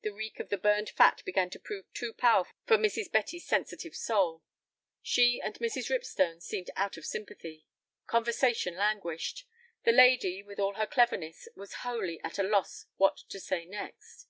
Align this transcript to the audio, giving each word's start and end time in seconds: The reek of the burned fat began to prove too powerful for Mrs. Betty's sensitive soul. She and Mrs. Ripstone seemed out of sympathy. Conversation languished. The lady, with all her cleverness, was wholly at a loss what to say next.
The 0.00 0.14
reek 0.14 0.40
of 0.40 0.48
the 0.48 0.56
burned 0.56 0.88
fat 0.88 1.22
began 1.26 1.50
to 1.50 1.58
prove 1.58 1.92
too 1.92 2.14
powerful 2.14 2.54
for 2.64 2.78
Mrs. 2.78 3.12
Betty's 3.12 3.46
sensitive 3.46 3.94
soul. 3.94 4.42
She 5.02 5.42
and 5.44 5.56
Mrs. 5.56 5.90
Ripstone 5.90 6.40
seemed 6.40 6.70
out 6.74 6.96
of 6.96 7.04
sympathy. 7.04 7.66
Conversation 8.06 8.76
languished. 8.76 9.46
The 9.84 9.92
lady, 9.92 10.42
with 10.42 10.58
all 10.58 10.76
her 10.76 10.86
cleverness, 10.86 11.48
was 11.54 11.74
wholly 11.84 12.18
at 12.24 12.38
a 12.38 12.42
loss 12.42 12.86
what 12.96 13.18
to 13.28 13.38
say 13.38 13.66
next. 13.66 14.26